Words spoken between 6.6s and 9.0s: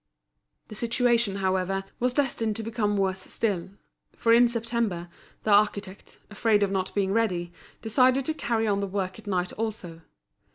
of not being ready, decided to carry on the